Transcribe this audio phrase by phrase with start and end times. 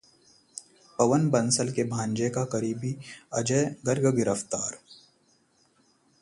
[0.99, 2.95] पवन बंसल के भांजे का करीबी
[3.33, 4.77] अजय गर्ग गिरफ्तार